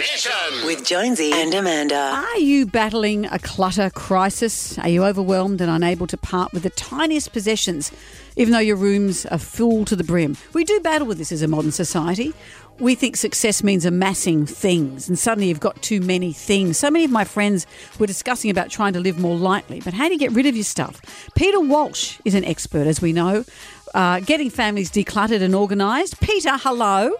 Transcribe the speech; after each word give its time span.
Mission. 0.00 0.64
With 0.64 0.86
Jonesy 0.86 1.30
and 1.30 1.52
Amanda. 1.52 1.94
Are 1.94 2.38
you 2.38 2.64
battling 2.64 3.26
a 3.26 3.38
clutter 3.38 3.90
crisis? 3.90 4.78
Are 4.78 4.88
you 4.88 5.04
overwhelmed 5.04 5.60
and 5.60 5.70
unable 5.70 6.06
to 6.06 6.16
part 6.16 6.54
with 6.54 6.62
the 6.62 6.70
tiniest 6.70 7.34
possessions, 7.34 7.92
even 8.34 8.54
though 8.54 8.60
your 8.60 8.76
rooms 8.76 9.26
are 9.26 9.36
full 9.36 9.84
to 9.84 9.94
the 9.94 10.02
brim? 10.02 10.38
We 10.54 10.64
do 10.64 10.80
battle 10.80 11.06
with 11.06 11.18
this 11.18 11.32
as 11.32 11.42
a 11.42 11.48
modern 11.48 11.70
society. 11.70 12.32
We 12.78 12.94
think 12.94 13.14
success 13.14 13.62
means 13.62 13.84
amassing 13.84 14.46
things, 14.46 15.06
and 15.06 15.18
suddenly 15.18 15.48
you've 15.48 15.60
got 15.60 15.82
too 15.82 16.00
many 16.00 16.32
things. 16.32 16.78
So 16.78 16.90
many 16.90 17.04
of 17.04 17.10
my 17.10 17.24
friends 17.24 17.66
were 17.98 18.06
discussing 18.06 18.50
about 18.50 18.70
trying 18.70 18.94
to 18.94 19.00
live 19.00 19.18
more 19.18 19.36
lightly, 19.36 19.82
but 19.84 19.92
how 19.92 20.06
do 20.06 20.14
you 20.14 20.18
get 20.18 20.32
rid 20.32 20.46
of 20.46 20.56
your 20.56 20.64
stuff? 20.64 21.02
Peter 21.34 21.60
Walsh 21.60 22.18
is 22.24 22.34
an 22.34 22.46
expert, 22.46 22.86
as 22.86 23.02
we 23.02 23.12
know, 23.12 23.44
uh, 23.92 24.20
getting 24.20 24.48
families 24.48 24.90
decluttered 24.90 25.42
and 25.42 25.54
organised. 25.54 26.20
Peter, 26.22 26.56
hello. 26.56 27.12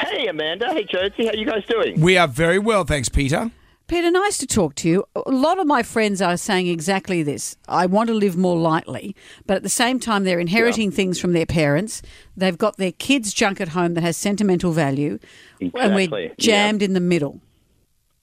Hey, 0.00 0.26
Amanda. 0.26 0.72
Hey, 0.72 0.84
Jonesy. 0.84 1.26
How 1.26 1.32
you 1.32 1.46
guys 1.46 1.64
doing? 1.68 2.00
We 2.00 2.16
are 2.16 2.26
very 2.28 2.58
well, 2.58 2.84
thanks, 2.84 3.08
Peter. 3.08 3.50
Peter, 3.86 4.10
nice 4.10 4.38
to 4.38 4.46
talk 4.46 4.76
to 4.76 4.88
you. 4.88 5.04
A 5.16 5.30
lot 5.32 5.58
of 5.58 5.66
my 5.66 5.82
friends 5.82 6.22
are 6.22 6.36
saying 6.36 6.68
exactly 6.68 7.24
this. 7.24 7.56
I 7.68 7.86
want 7.86 8.08
to 8.08 8.14
live 8.14 8.36
more 8.36 8.56
lightly, 8.56 9.16
but 9.46 9.56
at 9.56 9.62
the 9.64 9.68
same 9.68 9.98
time, 9.98 10.22
they're 10.22 10.38
inheriting 10.38 10.92
things 10.92 11.18
from 11.20 11.32
their 11.32 11.46
parents. 11.46 12.00
They've 12.36 12.56
got 12.56 12.76
their 12.76 12.92
kids' 12.92 13.32
junk 13.34 13.60
at 13.60 13.70
home 13.70 13.94
that 13.94 14.02
has 14.02 14.16
sentimental 14.16 14.70
value, 14.70 15.18
and 15.60 15.72
we're 15.72 15.98
Exactly, 16.00 16.32
jammed 16.38 16.82
in 16.82 16.92
the 16.94 17.00
middle. 17.00 17.40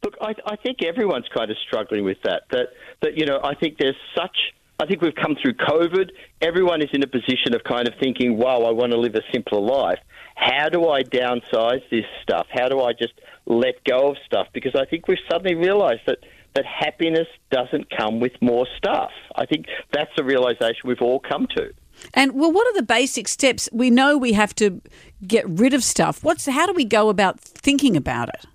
Look, 0.06 0.14
I, 0.22 0.36
I 0.46 0.56
think 0.56 0.84
everyone's 0.84 1.28
kind 1.36 1.52
of 1.52 1.58
struggling 1.68 2.06
with 2.06 2.22
that. 2.24 2.44
That 2.52 2.68
that 3.02 3.18
you 3.18 3.26
know, 3.26 3.42
I 3.44 3.54
think 3.54 3.78
there's 3.78 3.96
such. 4.16 4.38
I 4.80 4.86
think 4.86 5.02
we've 5.02 5.16
come 5.16 5.36
through 5.42 5.56
COVID. 5.56 6.12
Everyone 6.40 6.82
is 6.82 6.90
in 6.94 7.04
a 7.04 7.08
position 7.08 7.54
of 7.54 7.64
kind 7.66 7.88
of 7.90 7.94
thinking, 8.00 8.38
"Wow, 8.38 8.62
I 8.62 8.72
want 8.72 8.92
to 8.94 8.98
live 8.98 9.16
a 9.16 9.22
simpler 9.34 9.60
life. 9.60 10.00
How 10.38 10.70
do 10.70 10.88
I 10.88 11.02
downsize 11.02 11.82
this 11.90 12.06
stuff? 12.22 12.46
How 12.50 12.70
do 12.70 12.80
I 12.80 12.94
just 12.94 13.14
let 13.48 13.84
go 13.84 14.12
of 14.12 14.18
stuff?" 14.26 14.48
Because 14.54 14.76
I 14.76 14.86
think 14.86 15.08
we've 15.08 15.18
suddenly 15.30 15.56
realised 15.56 16.02
that 16.06 16.20
that 16.54 16.66
happiness 16.66 17.28
doesn't 17.52 17.88
come 17.96 18.20
with 18.20 18.34
more 18.42 18.68
stuff. 18.78 19.12
I 19.36 19.46
think 19.46 19.66
that's 19.92 20.12
a 20.20 20.24
realization 20.24 20.82
we've 20.86 21.02
all 21.02 21.20
come 21.20 21.48
to. 21.56 21.72
And 22.14 22.34
well, 22.34 22.52
what 22.52 22.68
are 22.68 22.74
the 22.74 22.84
basic 22.84 23.28
steps? 23.28 23.68
We 23.72 23.90
know 23.90 24.18
we 24.18 24.34
have 24.34 24.54
to 24.56 24.82
get 25.26 25.48
rid 25.48 25.74
of 25.74 25.84
stuff. 25.84 26.24
What's 26.24 26.46
how 26.46 26.66
do 26.68 26.74
we 26.74 26.86
go 26.86 27.10
about 27.10 27.40
thinking 27.40 27.98
about 27.98 28.30
it? 28.30 28.46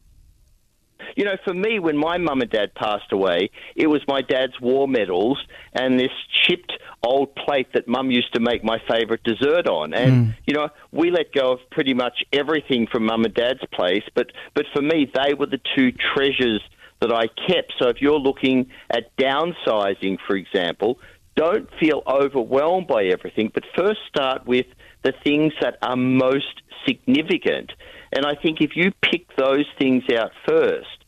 You 1.17 1.25
know, 1.25 1.37
for 1.45 1.53
me, 1.53 1.79
when 1.79 1.97
my 1.97 2.17
mum 2.17 2.41
and 2.41 2.51
dad 2.51 2.75
passed 2.75 3.13
away, 3.13 3.51
it 3.77 3.89
was 3.89 4.01
my 4.09 4.23
dad's 4.23 4.59
war 4.61 4.89
medals 4.89 5.39
and 5.73 5.99
this 5.99 6.13
chipped 6.45 6.73
old 7.05 7.35
plate 7.35 7.69
that 7.75 7.89
mum 7.89 8.11
used 8.11 8.33
to 8.35 8.41
make 8.41 8.63
my 8.63 8.79
favourite 8.89 9.23
dessert 9.25 9.67
on. 9.67 9.93
And, 9.93 10.27
hmm. 10.27 10.31
you 10.47 10.55
know, 10.55 10.69
we 10.93 11.11
let 11.11 11.33
go 11.33 11.53
of 11.53 11.59
pretty 11.71 11.95
much 11.95 12.25
everything 12.33 12.87
from 12.87 13.07
mum 13.07 13.25
and 13.25 13.35
dad's 13.35 13.65
place, 13.73 14.05
but, 14.15 14.33
but 14.55 14.67
for 14.73 14.83
me, 14.83 15.11
they 15.15 15.35
were 15.35 15.47
the 15.47 15.61
two 15.77 15.93
treasures 15.93 16.63
that 17.01 17.13
I 17.13 17.27
kept. 17.49 17.75
So 17.79 17.89
if 17.89 18.01
you're 18.01 18.19
looking 18.19 18.71
at 18.91 19.15
downsizing, 19.17 20.19
for 20.27 20.37
example, 20.37 20.99
don't 21.35 21.69
feel 21.81 22.03
overwhelmed 22.07 22.87
by 22.87 23.05
everything, 23.05 23.51
but 23.53 23.65
first 23.77 24.01
start 24.09 24.47
with 24.47 24.67
the 25.03 25.13
things 25.25 25.53
that 25.61 25.79
are 25.83 25.97
most 25.97 26.63
significant. 26.87 27.73
And 28.13 28.27
I 28.27 28.35
think 28.35 28.61
if 28.61 28.77
you 28.77 28.93
pick 29.03 29.35
those 29.37 29.67
things 29.79 30.05
out 30.15 30.31
first, 30.47 31.05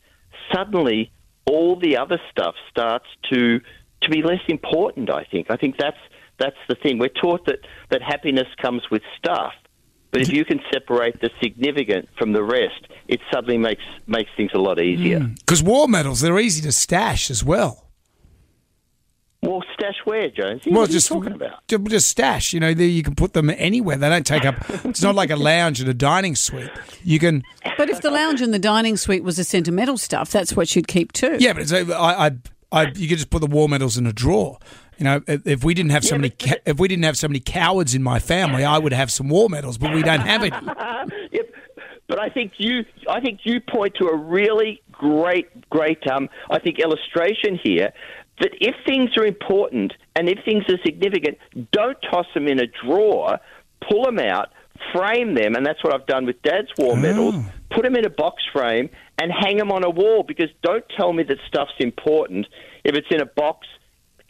suddenly 0.53 1.11
all 1.45 1.79
the 1.79 1.97
other 1.97 2.19
stuff 2.31 2.55
starts 2.69 3.05
to 3.31 3.61
to 4.05 4.11
be 4.11 4.21
less 4.21 4.41
important. 4.47 5.09
I 5.09 5.23
think. 5.25 5.47
I 5.49 5.57
think 5.57 5.75
that's 5.77 5.97
that's 6.39 6.57
the 6.67 6.75
thing. 6.75 6.97
We're 6.99 7.09
taught 7.09 7.45
that 7.45 7.59
that 7.89 8.01
happiness 8.01 8.47
comes 8.61 8.83
with 8.89 9.01
stuff, 9.17 9.53
but 10.11 10.21
if 10.21 10.31
you 10.31 10.45
can 10.45 10.61
separate 10.71 11.19
the 11.19 11.29
significant 11.41 12.07
from 12.17 12.33
the 12.33 12.43
rest, 12.43 12.87
it 13.07 13.19
suddenly 13.33 13.57
makes 13.57 13.83
makes 14.07 14.29
things 14.37 14.51
a 14.53 14.59
lot 14.59 14.79
easier. 14.79 15.19
Hmm. 15.19 15.33
Because 15.33 15.61
war 15.61 15.87
medals, 15.87 16.21
they're 16.21 16.39
easy 16.39 16.61
to 16.63 16.71
stash 16.71 17.29
as 17.29 17.43
well. 17.43 17.85
Well, 19.45 19.63
stash 19.75 19.95
where, 20.05 20.29
Jones? 20.29 20.63
Well, 20.65 20.81
what 20.81 20.89
just 20.89 21.11
are 21.11 21.15
you 21.15 21.21
talking 21.21 21.35
about? 21.35 21.89
just 21.89 22.07
stash. 22.07 22.53
You 22.53 22.59
know, 22.59 22.73
there 22.73 22.87
you 22.87 23.03
can 23.03 23.13
put 23.13 23.33
them 23.33 23.49
anywhere. 23.49 23.97
They 23.97 24.09
don't 24.09 24.25
take 24.25 24.45
up. 24.45 24.55
It's 24.85 25.01
not 25.01 25.15
like 25.15 25.29
a 25.29 25.35
lounge 25.35 25.81
and 25.81 25.89
a 25.89 25.93
dining 25.93 26.35
suite. 26.35 26.71
You 27.03 27.19
can. 27.19 27.43
But 27.77 27.89
if 27.89 28.01
the 28.01 28.11
lounge 28.11 28.41
and 28.41 28.53
the 28.53 28.59
dining 28.59 28.97
suite 28.97 29.23
was 29.23 29.37
the 29.37 29.43
sentimental 29.43 29.97
stuff, 29.97 30.31
that's 30.31 30.55
what 30.55 30.75
you'd 30.75 30.87
keep 30.87 31.11
too. 31.11 31.37
Yeah, 31.39 31.53
but 31.53 31.63
it's, 31.63 31.73
I, 31.73 31.81
I, 32.27 32.31
I, 32.75 32.91
you 32.95 33.07
could 33.07 33.17
just 33.17 33.29
put 33.29 33.39
the 33.41 33.47
war 33.47 33.67
medals 33.69 33.97
in 33.97 34.05
a 34.05 34.13
drawer. 34.13 34.59
You 34.97 35.03
know, 35.05 35.21
if 35.27 35.63
we 35.63 35.73
didn't 35.73 35.91
have 35.91 36.05
so 36.05 36.15
Yeah, 36.15 36.21
many, 36.21 36.29
ca- 36.31 36.59
if 36.65 36.79
we 36.79 36.87
didn't 36.87 37.03
have 37.05 37.17
so 37.17 37.27
many 37.27 37.39
cowards 37.39 37.95
in 37.95 38.03
my 38.03 38.19
family, 38.19 38.63
I 38.63 38.77
would 38.77 38.93
have 38.93 39.11
some 39.11 39.27
war 39.29 39.49
medals. 39.49 39.77
But 39.77 39.93
we 39.93 40.03
don't 40.03 40.21
have 40.21 40.43
any. 40.43 40.51
Yep. 41.31 41.49
But 42.07 42.19
I 42.19 42.29
think 42.29 42.53
you, 42.59 42.85
I 43.09 43.19
think 43.19 43.39
you 43.43 43.59
point 43.59 43.95
to 43.99 44.07
a 44.07 44.15
really 44.15 44.81
great, 44.91 45.69
great, 45.69 46.05
um, 46.07 46.29
I 46.51 46.59
think 46.59 46.77
illustration 46.79 47.59
here 47.61 47.91
that 48.41 48.51
if 48.61 48.75
things 48.85 49.17
are 49.17 49.25
important 49.25 49.93
and 50.15 50.29
if 50.29 50.39
things 50.45 50.63
are 50.69 50.77
significant, 50.85 51.37
don't 51.71 51.97
toss 52.11 52.25
them 52.33 52.47
in 52.47 52.59
a 52.59 52.67
drawer. 52.67 53.39
Pull 53.89 54.03
them 54.05 54.19
out, 54.19 54.49
frame 54.93 55.35
them, 55.35 55.55
and 55.55 55.65
that's 55.65 55.83
what 55.83 55.93
I've 55.93 56.05
done 56.05 56.25
with 56.25 56.41
Dad's 56.41 56.69
war 56.77 56.95
medals. 56.95 57.35
Put 57.75 57.83
them 57.83 57.95
in 57.95 58.05
a 58.05 58.09
box 58.09 58.41
frame 58.53 58.89
and 59.19 59.31
hang 59.31 59.57
them 59.57 59.71
on 59.71 59.83
a 59.83 59.89
wall. 59.89 60.23
Because 60.23 60.49
don't 60.63 60.85
tell 60.97 61.13
me 61.13 61.23
that 61.23 61.37
stuff's 61.47 61.73
important 61.79 62.47
if 62.83 62.95
it's 62.95 63.07
in 63.11 63.21
a 63.21 63.25
box 63.25 63.67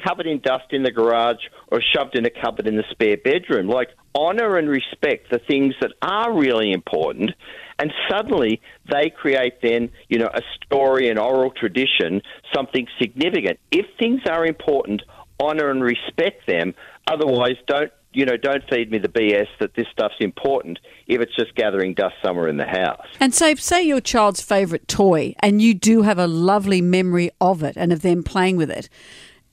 covered 0.06 0.28
in 0.28 0.40
dust 0.40 0.66
in 0.72 0.84
the 0.84 0.92
garage 0.92 1.38
or 1.68 1.82
shoved 1.82 2.18
in 2.18 2.26
a 2.26 2.30
cupboard 2.30 2.68
in 2.68 2.76
the 2.76 2.84
spare 2.92 3.18
bedroom. 3.18 3.68
Like, 3.68 3.90
honour 4.16 4.58
and 4.58 4.70
respect 4.70 5.30
the 5.32 5.40
things 5.40 5.74
that 5.82 5.92
are 6.02 6.34
really 6.34 6.72
important, 6.72 7.32
and 7.80 7.92
suddenly 8.10 8.62
they 8.92 9.10
create 9.10 9.62
then, 9.62 9.90
you 10.08 10.20
know, 10.20 10.30
a 10.34 10.42
story, 10.64 11.10
an 11.10 11.18
oral 11.18 11.52
tradition, 11.52 12.22
something 12.54 12.88
significant. 13.00 13.60
If 13.72 13.86
things 14.00 14.22
are 14.30 14.46
important, 14.46 15.02
honour 15.40 15.70
and 15.70 15.84
respect 15.84 16.48
them. 16.48 16.74
Otherwise, 17.08 17.56
don't. 17.68 17.92
You 18.16 18.26
know, 18.26 18.38
don't 18.38 18.64
feed 18.70 18.92
me 18.92 18.98
the 18.98 19.10
BS 19.10 19.48
that 19.60 19.76
this 19.76 19.88
stuff's 19.92 20.16
important 20.20 20.80
if 21.08 21.22
it's 21.22 21.36
just 21.36 21.54
gathering 21.56 21.94
dust 21.94 22.16
somewhere 22.24 22.48
in 22.48 22.58
the 22.58 22.66
house. 22.66 23.06
And 23.20 23.34
so, 23.34 23.54
say 23.56 23.84
your 23.84 24.02
child's 24.02 24.42
favourite 24.42 24.88
toy, 24.88 25.36
and 25.40 25.62
you 25.62 25.74
do 25.74 26.04
have 26.04 26.18
a 26.18 26.28
lovely 26.28 26.82
memory 26.82 27.32
of 27.42 27.62
it 27.62 27.76
and 27.76 27.92
of 27.92 28.02
them 28.02 28.24
playing 28.24 28.58
with 28.58 28.72
it. 28.72 28.90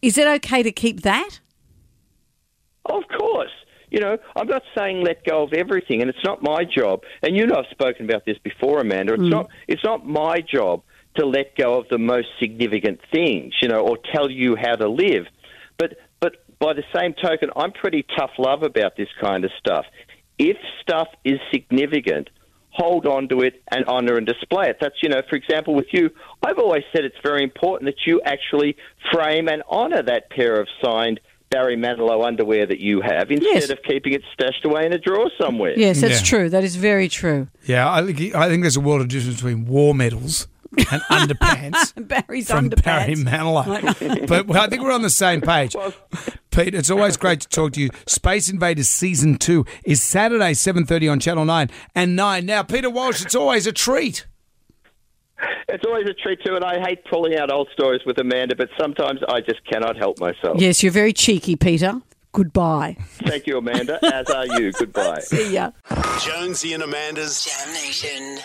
Is 0.00 0.16
it 0.16 0.26
okay 0.26 0.62
to 0.62 0.72
keep 0.72 1.02
that? 1.02 1.40
Of 2.86 3.02
course. 3.18 3.50
You 3.90 4.00
know, 4.00 4.16
I'm 4.36 4.46
not 4.46 4.62
saying 4.76 5.04
let 5.04 5.24
go 5.24 5.42
of 5.42 5.52
everything, 5.52 6.00
and 6.00 6.08
it's 6.08 6.24
not 6.24 6.42
my 6.42 6.64
job. 6.64 7.02
And 7.22 7.36
you 7.36 7.46
know, 7.46 7.56
I've 7.56 7.70
spoken 7.70 8.08
about 8.08 8.24
this 8.24 8.38
before, 8.38 8.80
Amanda. 8.80 9.14
It's 9.14 9.22
mm. 9.22 9.30
not. 9.30 9.50
It's 9.68 9.84
not 9.84 10.06
my 10.06 10.40
job 10.40 10.82
to 11.16 11.26
let 11.26 11.56
go 11.56 11.78
of 11.78 11.88
the 11.90 11.98
most 11.98 12.28
significant 12.40 13.00
things, 13.12 13.54
you 13.60 13.68
know, 13.68 13.80
or 13.80 13.98
tell 14.14 14.30
you 14.30 14.56
how 14.56 14.76
to 14.76 14.88
live. 14.88 15.26
But 15.76 15.98
by 16.62 16.72
the 16.74 16.84
same 16.94 17.12
token, 17.22 17.50
I'm 17.56 17.72
pretty 17.72 18.06
tough 18.16 18.30
love 18.38 18.62
about 18.62 18.96
this 18.96 19.08
kind 19.20 19.44
of 19.44 19.50
stuff. 19.58 19.84
If 20.38 20.56
stuff 20.80 21.08
is 21.24 21.38
significant, 21.52 22.30
hold 22.70 23.06
on 23.06 23.28
to 23.28 23.40
it 23.42 23.62
and 23.70 23.84
honor 23.86 24.16
and 24.16 24.26
display 24.26 24.68
it. 24.68 24.78
That's, 24.80 24.94
you 25.02 25.08
know, 25.08 25.20
for 25.28 25.36
example, 25.36 25.74
with 25.74 25.88
you, 25.92 26.10
I've 26.42 26.58
always 26.58 26.84
said 26.94 27.04
it's 27.04 27.16
very 27.22 27.42
important 27.42 27.86
that 27.90 28.06
you 28.06 28.20
actually 28.24 28.76
frame 29.12 29.48
and 29.48 29.62
honor 29.68 30.02
that 30.02 30.30
pair 30.30 30.60
of 30.60 30.68
signed 30.82 31.20
Barry 31.50 31.76
Manilow 31.76 32.24
underwear 32.24 32.64
that 32.64 32.80
you 32.80 33.02
have 33.02 33.30
instead 33.30 33.54
Yes. 33.54 33.68
of 33.70 33.82
keeping 33.86 34.14
it 34.14 34.22
stashed 34.32 34.64
away 34.64 34.86
in 34.86 34.94
a 34.94 34.98
drawer 34.98 35.30
somewhere. 35.38 35.74
Yes, 35.76 36.00
that's 36.00 36.20
Yeah. 36.20 36.26
true. 36.38 36.48
That 36.48 36.64
is 36.64 36.76
very 36.76 37.08
true. 37.08 37.48
Yeah, 37.66 37.92
I 37.92 38.02
think 38.10 38.34
I 38.34 38.48
think 38.48 38.62
there's 38.62 38.76
a 38.78 38.80
world 38.80 39.02
of 39.02 39.08
difference 39.08 39.36
between 39.36 39.66
war 39.66 39.94
medals 39.94 40.48
and 40.78 40.86
underpants. 41.10 41.92
Barry's 42.08 42.50
from 42.50 42.70
underpants. 42.70 42.82
Barry 42.84 43.14
Manilow. 43.16 44.26
but 44.26 44.46
well, 44.46 44.62
I 44.62 44.68
think 44.68 44.80
we're 44.82 44.92
on 44.94 45.02
the 45.02 45.10
same 45.10 45.42
page. 45.42 45.76
Pete, 46.52 46.74
it's 46.74 46.90
always 46.90 47.16
great 47.16 47.40
to 47.40 47.48
talk 47.48 47.72
to 47.72 47.80
you. 47.80 47.88
Space 48.06 48.50
Invaders 48.50 48.88
Season 48.88 49.36
2 49.38 49.64
is 49.84 50.02
Saturday, 50.02 50.52
7.30 50.52 51.10
on 51.10 51.18
Channel 51.18 51.46
9 51.46 51.70
and 51.94 52.14
9. 52.14 52.44
Now, 52.44 52.62
Peter 52.62 52.90
Walsh, 52.90 53.24
it's 53.24 53.34
always 53.34 53.66
a 53.66 53.72
treat. 53.72 54.26
It's 55.68 55.84
always 55.86 56.06
a 56.06 56.12
treat 56.14 56.38
too, 56.44 56.54
and 56.54 56.64
I 56.64 56.78
hate 56.80 57.04
pulling 57.06 57.36
out 57.36 57.50
old 57.50 57.68
stories 57.72 58.02
with 58.04 58.18
Amanda, 58.18 58.54
but 58.54 58.68
sometimes 58.78 59.20
I 59.26 59.40
just 59.40 59.64
cannot 59.64 59.96
help 59.96 60.20
myself. 60.20 60.60
Yes, 60.60 60.82
you're 60.82 60.92
very 60.92 61.14
cheeky, 61.14 61.56
Peter. 61.56 62.00
Goodbye. 62.32 62.96
Thank 63.24 63.46
you, 63.46 63.58
Amanda, 63.58 63.98
as 64.12 64.28
are 64.30 64.46
you. 64.46 64.72
Goodbye. 64.72 65.18
See 65.22 65.54
ya. 65.54 65.70
Jonesy 66.20 66.74
and 66.74 66.82
Amanda's 66.82 67.44
Jam 67.44 67.72
Nation. 67.72 68.38